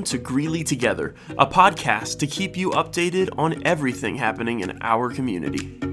[0.00, 5.10] Welcome to Greeley Together, a podcast to keep you updated on everything happening in our
[5.10, 5.89] community.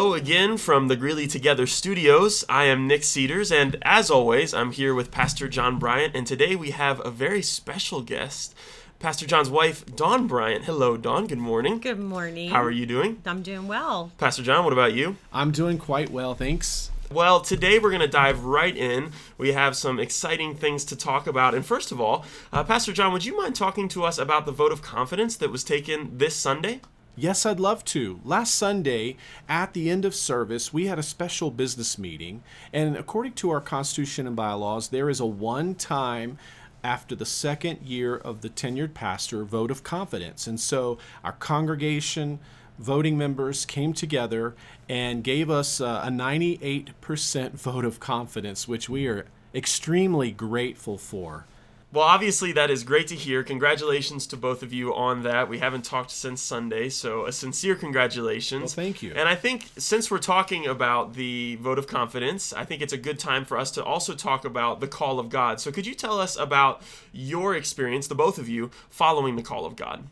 [0.00, 2.42] Hello again from the Greeley Together studios.
[2.48, 6.56] I am Nick Cedars, and as always, I'm here with Pastor John Bryant, and today
[6.56, 8.54] we have a very special guest,
[8.98, 10.64] Pastor John's wife, Dawn Bryant.
[10.64, 11.26] Hello, Dawn.
[11.26, 11.80] Good morning.
[11.80, 12.48] Good morning.
[12.48, 13.20] How are you doing?
[13.26, 14.10] I'm doing well.
[14.16, 15.16] Pastor John, what about you?
[15.34, 16.90] I'm doing quite well, thanks.
[17.12, 19.12] Well, today we're going to dive right in.
[19.36, 21.54] We have some exciting things to talk about.
[21.54, 24.52] And first of all, uh, Pastor John, would you mind talking to us about the
[24.52, 26.80] vote of confidence that was taken this Sunday?
[27.20, 28.18] Yes, I'd love to.
[28.24, 32.42] Last Sunday, at the end of service, we had a special business meeting.
[32.72, 36.38] And according to our Constitution and bylaws, there is a one time
[36.82, 40.46] after the second year of the tenured pastor vote of confidence.
[40.46, 42.38] And so our congregation,
[42.78, 44.54] voting members came together
[44.88, 51.44] and gave us uh, a 98% vote of confidence, which we are extremely grateful for.
[51.92, 53.42] Well, obviously, that is great to hear.
[53.42, 55.48] Congratulations to both of you on that.
[55.48, 58.76] We haven't talked since Sunday, so a sincere congratulations.
[58.76, 59.12] Well, thank you.
[59.16, 62.98] And I think since we're talking about the vote of confidence, I think it's a
[62.98, 65.60] good time for us to also talk about the call of God.
[65.60, 66.80] So, could you tell us about
[67.12, 70.04] your experience, the both of you, following the call of God?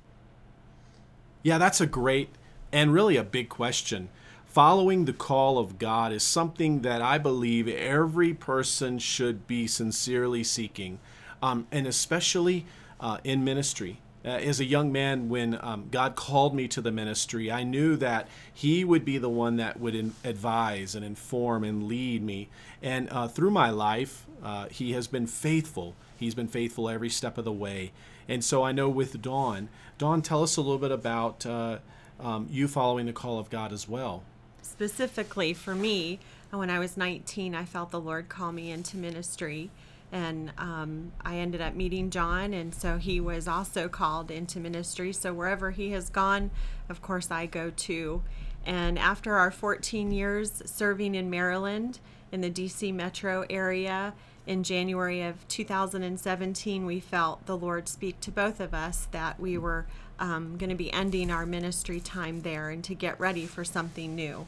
[1.44, 2.30] Yeah, that's a great
[2.72, 4.08] and really a big question.
[4.46, 10.42] Following the call of God is something that I believe every person should be sincerely
[10.42, 10.98] seeking,
[11.42, 12.66] um, and especially
[13.00, 14.00] uh, in ministry.
[14.24, 17.96] Uh, as a young man, when um, God called me to the ministry, I knew
[17.96, 22.48] that He would be the one that would in- advise and inform and lead me.
[22.82, 25.94] And uh, through my life, uh, He has been faithful.
[26.16, 27.92] He's been faithful every step of the way.
[28.28, 31.78] And so I know with Dawn, Dawn, tell us a little bit about uh,
[32.20, 34.24] um, you following the call of God as well.
[34.62, 36.18] Specifically for me,
[36.50, 39.70] when I was 19, I felt the Lord call me into ministry.
[40.10, 45.12] And um, I ended up meeting John, and so he was also called into ministry.
[45.12, 46.50] So wherever he has gone,
[46.88, 48.22] of course, I go too.
[48.64, 52.00] And after our 14 years serving in Maryland,
[52.32, 54.14] in the DC metro area,
[54.46, 59.58] in January of 2017, we felt the Lord speak to both of us that we
[59.58, 59.86] were
[60.18, 64.16] um, going to be ending our ministry time there and to get ready for something
[64.16, 64.46] new.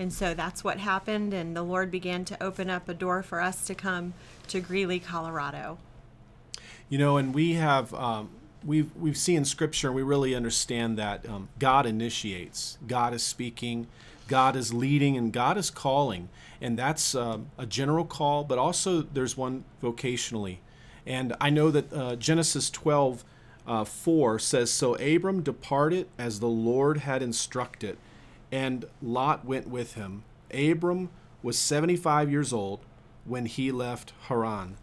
[0.00, 3.38] And so that's what happened, and the Lord began to open up a door for
[3.38, 4.14] us to come
[4.48, 5.76] to Greeley, Colorado.
[6.88, 8.30] You know, and we have um,
[8.64, 13.88] we've we've seen Scripture, and we really understand that um, God initiates, God is speaking,
[14.26, 16.30] God is leading, and God is calling,
[16.62, 20.60] and that's um, a general call, but also there's one vocationally.
[21.04, 23.22] And I know that uh, Genesis 12
[23.66, 27.98] uh, 4 says, So Abram departed as the Lord had instructed,
[28.52, 30.24] and Lot went with him.
[30.52, 31.10] Abram
[31.42, 32.80] was 75 years old
[33.24, 34.76] when he left Haran.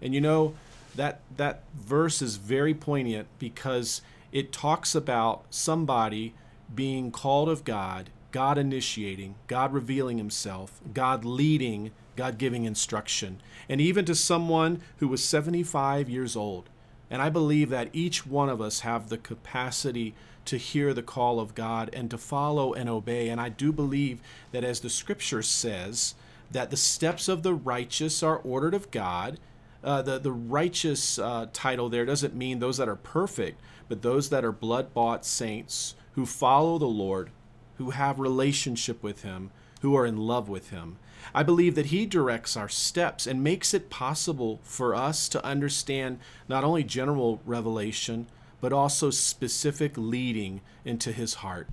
[0.00, 0.54] And you know,
[0.94, 6.34] that, that verse is very poignant because it talks about somebody
[6.74, 13.80] being called of God, God initiating, God revealing himself, God leading, God giving instruction, and
[13.80, 16.68] even to someone who was 75 years old.
[17.12, 20.14] And I believe that each one of us have the capacity
[20.46, 23.28] to hear the call of God and to follow and obey.
[23.28, 26.14] And I do believe that as the scripture says,
[26.50, 29.38] that the steps of the righteous are ordered of God.
[29.84, 34.30] Uh, the, the righteous uh, title there doesn't mean those that are perfect, but those
[34.30, 37.28] that are blood bought saints who follow the Lord,
[37.76, 39.50] who have relationship with Him,
[39.82, 40.96] who are in love with Him.
[41.34, 46.18] I believe that He directs our steps and makes it possible for us to understand
[46.48, 48.26] not only general revelation,
[48.60, 51.68] but also specific leading into His heart.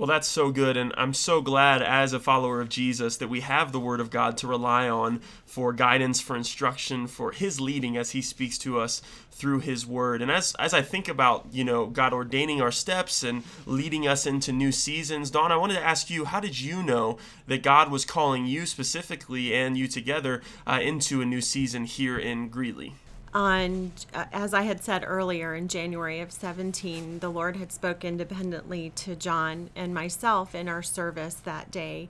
[0.00, 0.78] Well, that's so good.
[0.78, 4.08] And I'm so glad as a follower of Jesus that we have the Word of
[4.08, 8.80] God to rely on for guidance, for instruction, for His leading as He speaks to
[8.80, 10.22] us through His Word.
[10.22, 14.24] And as, as I think about, you know, God ordaining our steps and leading us
[14.24, 17.90] into new seasons, Dawn, I wanted to ask you, how did you know that God
[17.90, 22.94] was calling you specifically and you together uh, into a new season here in Greeley?
[23.32, 28.08] On uh, as i had said earlier in january of 17 the lord had spoken
[28.08, 32.08] independently to john and myself in our service that day.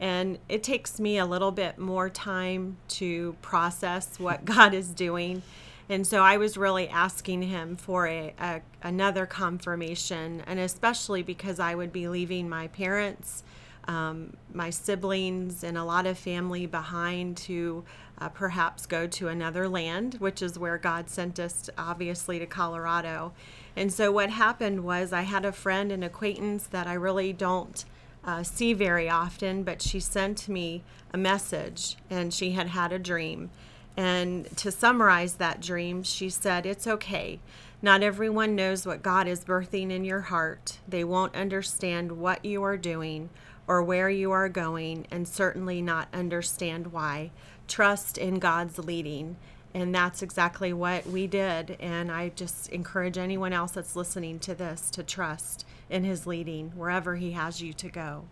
[0.00, 5.42] And it takes me a little bit more time to process what god is doing.
[5.88, 11.60] And so i was really asking him for a, a another confirmation and especially because
[11.60, 13.42] i would be leaving my parents
[13.86, 17.84] um, my siblings and a lot of family behind to
[18.18, 23.32] uh, perhaps go to another land, which is where God sent us, obviously, to Colorado.
[23.76, 27.84] And so what happened was I had a friend, an acquaintance that I really don't
[28.24, 30.82] uh, see very often, but she sent me
[31.12, 33.50] a message and she had had a dream.
[33.96, 37.40] And to summarize that dream, she said, It's okay.
[37.82, 40.78] Not everyone knows what God is birthing in your heart.
[40.88, 43.28] They won't understand what you are doing
[43.66, 47.30] or where you are going, and certainly not understand why.
[47.66, 49.36] Trust in God's leading.
[49.72, 51.76] And that's exactly what we did.
[51.80, 56.70] And I just encourage anyone else that's listening to this to trust in His leading
[56.76, 58.26] wherever He has you to go.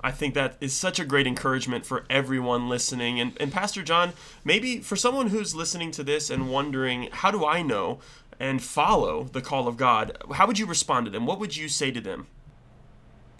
[0.00, 3.20] I think that is such a great encouragement for everyone listening.
[3.20, 4.12] And, and Pastor John,
[4.44, 7.98] maybe for someone who's listening to this and wondering, how do I know
[8.38, 10.16] and follow the call of God?
[10.32, 11.26] How would you respond to them?
[11.26, 12.28] What would you say to them?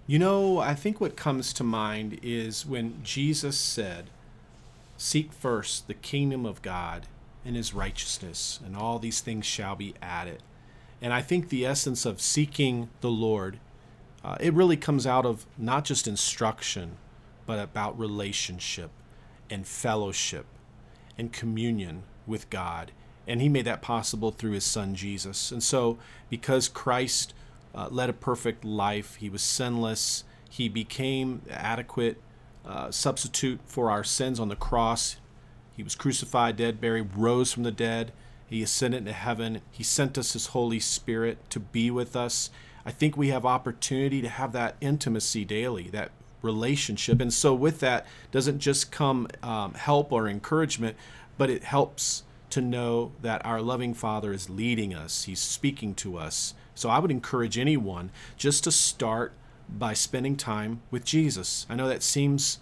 [0.08, 4.08] You know, I think what comes to mind is when Jesus said,
[4.96, 7.06] Seek first the kingdom of God
[7.44, 10.42] and his righteousness, and all these things shall be added.
[11.02, 13.58] And I think the essence of seeking the Lord,
[14.24, 16.96] uh, it really comes out of not just instruction,
[17.44, 18.90] but about relationship
[19.50, 20.46] and fellowship
[21.18, 22.92] and communion with God.
[23.26, 25.52] And he made that possible through his son Jesus.
[25.52, 25.98] And so,
[26.30, 27.34] because Christ
[27.74, 32.20] uh, led a perfect life, he was sinless, he became adequate
[32.66, 35.16] uh, substitute for our sins on the cross.
[35.76, 38.12] He was crucified, dead, buried, rose from the dead.
[38.46, 39.60] He ascended into heaven.
[39.70, 42.50] He sent us His Holy Spirit to be with us.
[42.84, 46.10] I think we have opportunity to have that intimacy daily, that
[46.42, 47.20] relationship.
[47.20, 50.96] And so, with that, doesn't just come um, help or encouragement,
[51.36, 56.16] but it helps to know that our loving Father is leading us, He's speaking to
[56.16, 56.54] us.
[56.78, 59.32] So, I would encourage anyone just to start
[59.68, 61.66] by spending time with Jesus.
[61.68, 62.58] I know that seems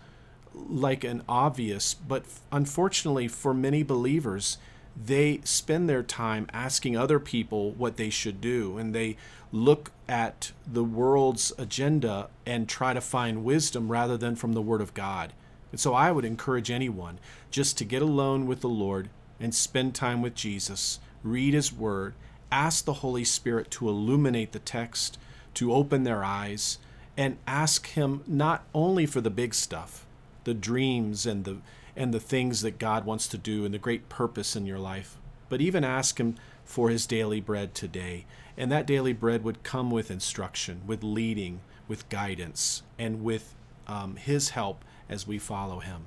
[0.54, 4.58] like an obvious, but unfortunately for many believers,
[4.96, 9.16] they spend their time asking other people what they should do and they
[9.52, 14.80] look at the world's agenda and try to find wisdom rather than from the Word
[14.80, 15.32] of God.
[15.70, 17.18] And so I would encourage anyone
[17.50, 22.14] just to get alone with the Lord and spend time with Jesus, read His Word,
[22.50, 25.18] ask the Holy Spirit to illuminate the text,
[25.54, 26.78] to open their eyes,
[27.16, 30.06] and ask him not only for the big stuff,
[30.44, 31.58] the dreams and the
[31.96, 35.16] and the things that God wants to do and the great purpose in your life,
[35.48, 38.26] but even ask him for his daily bread today.
[38.56, 43.54] And that daily bread would come with instruction, with leading, with guidance, and with
[43.86, 46.06] um, his help as we follow him.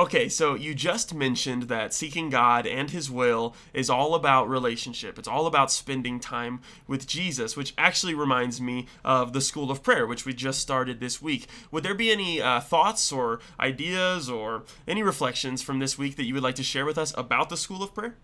[0.00, 5.18] Okay, so you just mentioned that seeking God and His will is all about relationship.
[5.18, 9.82] It's all about spending time with Jesus, which actually reminds me of the School of
[9.82, 11.48] Prayer, which we just started this week.
[11.70, 16.24] Would there be any uh, thoughts or ideas or any reflections from this week that
[16.24, 18.16] you would like to share with us about the School of Prayer?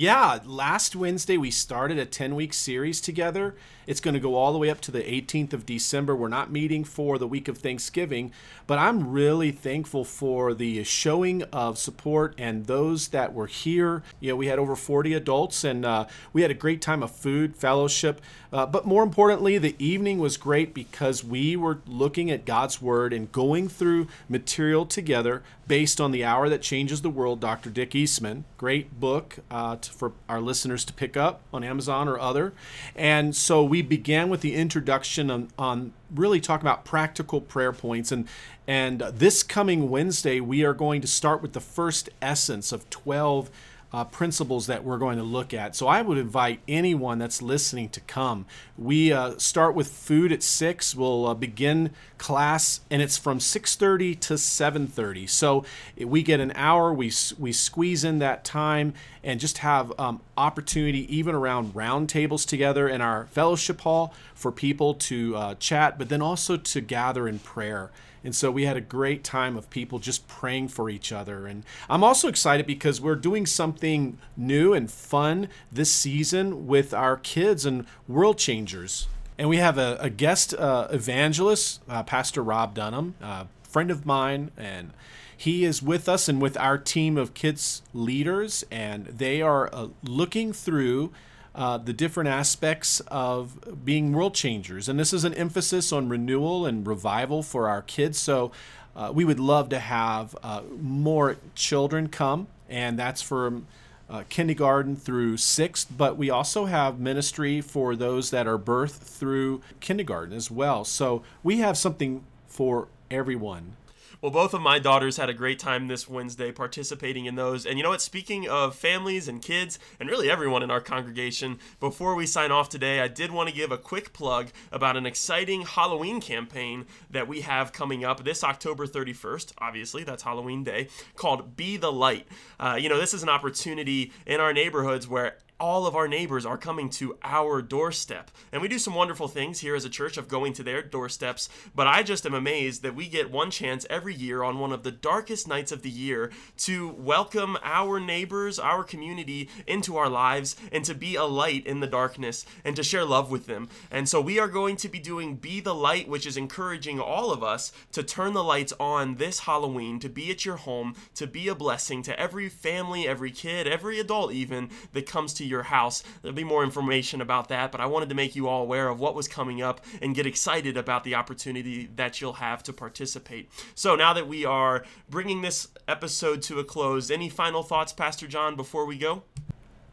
[0.00, 3.56] Yeah, last Wednesday we started a 10 week series together.
[3.84, 6.14] It's going to go all the way up to the 18th of December.
[6.14, 8.30] We're not meeting for the week of Thanksgiving,
[8.68, 14.04] but I'm really thankful for the showing of support and those that were here.
[14.20, 17.10] You know, we had over 40 adults and uh, we had a great time of
[17.10, 18.20] food, fellowship,
[18.52, 23.12] uh, but more importantly, the evening was great because we were looking at God's Word
[23.12, 27.70] and going through material together based on The Hour That Changes the World, Dr.
[27.70, 28.44] Dick Eastman.
[28.56, 32.54] Great book uh, to, for our listeners to pick up on Amazon or other.
[32.96, 38.10] And so we began with the introduction on, on really talking about practical prayer points.
[38.10, 38.26] And,
[38.66, 43.50] and this coming Wednesday, we are going to start with the first essence of 12
[43.92, 45.74] uh, principles that we're going to look at.
[45.74, 48.44] So I would invite anyone that's listening to come.
[48.76, 50.94] We uh, start with food at six.
[50.94, 55.28] We'll uh, begin class, and it's from 6:30 to 7:30.
[55.28, 55.64] So
[55.98, 56.92] we get an hour.
[56.92, 58.92] We we squeeze in that time
[59.24, 64.52] and just have um, opportunity even around round tables together in our fellowship hall for
[64.52, 67.90] people to uh, chat, but then also to gather in prayer.
[68.28, 71.46] And so we had a great time of people just praying for each other.
[71.46, 77.16] And I'm also excited because we're doing something new and fun this season with our
[77.16, 79.08] kids and world changers.
[79.38, 84.04] And we have a, a guest uh, evangelist, uh, Pastor Rob Dunham, a friend of
[84.04, 84.90] mine, and
[85.34, 89.88] he is with us and with our team of kids leaders, and they are uh,
[90.04, 91.12] looking through
[91.58, 94.88] uh, the different aspects of being world changers.
[94.88, 98.16] And this is an emphasis on renewal and revival for our kids.
[98.16, 98.52] So
[98.94, 103.66] uh, we would love to have uh, more children come, and that's from
[104.08, 105.88] uh, kindergarten through sixth.
[105.96, 110.84] But we also have ministry for those that are birth through kindergarten as well.
[110.84, 113.74] So we have something for everyone.
[114.20, 117.64] Well, both of my daughters had a great time this Wednesday participating in those.
[117.64, 118.02] And you know what?
[118.02, 122.68] Speaking of families and kids, and really everyone in our congregation, before we sign off
[122.68, 127.28] today, I did want to give a quick plug about an exciting Halloween campaign that
[127.28, 129.52] we have coming up this October 31st.
[129.58, 132.26] Obviously, that's Halloween Day, called Be the Light.
[132.58, 136.46] Uh, you know, this is an opportunity in our neighborhoods where all of our neighbors
[136.46, 138.30] are coming to our doorstep.
[138.52, 141.48] And we do some wonderful things here as a church of going to their doorsteps,
[141.74, 144.82] but I just am amazed that we get one chance every year on one of
[144.82, 150.56] the darkest nights of the year to welcome our neighbors, our community into our lives
[150.70, 153.68] and to be a light in the darkness and to share love with them.
[153.90, 157.32] And so we are going to be doing Be the Light, which is encouraging all
[157.32, 161.26] of us to turn the lights on this Halloween, to be at your home, to
[161.26, 165.64] be a blessing to every family, every kid, every adult even that comes to your
[165.64, 166.02] house.
[166.22, 169.00] There'll be more information about that, but I wanted to make you all aware of
[169.00, 173.50] what was coming up and get excited about the opportunity that you'll have to participate.
[173.74, 178.26] So now that we are bringing this episode to a close, any final thoughts, Pastor
[178.26, 179.24] John, before we go?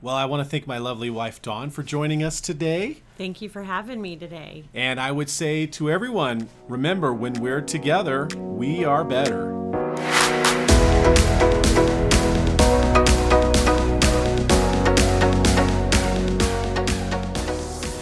[0.01, 2.97] Well, I want to thank my lovely wife, Dawn, for joining us today.
[3.17, 4.65] Thank you for having me today.
[4.74, 9.54] And I would say to everyone remember, when we're together, we are better.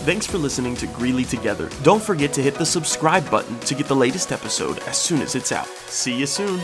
[0.04, 1.70] Thanks for listening to Greeley Together.
[1.82, 5.34] Don't forget to hit the subscribe button to get the latest episode as soon as
[5.34, 5.68] it's out.
[5.88, 6.60] See you soon.